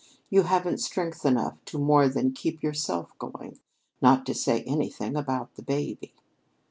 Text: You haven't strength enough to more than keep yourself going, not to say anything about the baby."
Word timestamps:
You 0.31 0.41
haven't 0.41 0.79
strength 0.79 1.27
enough 1.27 1.63
to 1.65 1.77
more 1.77 2.09
than 2.09 2.33
keep 2.33 2.63
yourself 2.63 3.15
going, 3.19 3.59
not 4.01 4.25
to 4.25 4.33
say 4.33 4.63
anything 4.63 5.15
about 5.15 5.53
the 5.53 5.61
baby." 5.61 6.15